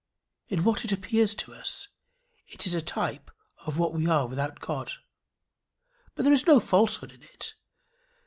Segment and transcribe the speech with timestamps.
[0.47, 1.89] In what it appears to us,
[2.47, 3.29] it is a type
[3.67, 4.93] of what we are without God.
[6.15, 7.53] But there is no falsehood in it.